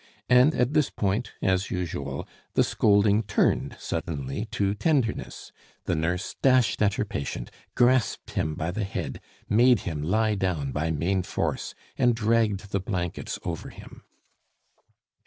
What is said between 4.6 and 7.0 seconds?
tenderness. The nurse dashed at